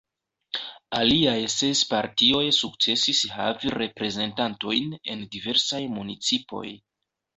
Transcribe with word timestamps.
Aliaj 0.99 1.35
ses 1.55 1.81
partioj 1.91 2.41
sukcesis 2.59 3.21
havi 3.35 3.75
reprezentantojn 3.75 4.97
en 5.15 5.23
diversaj 5.37 5.83
municipoj. 5.99 6.65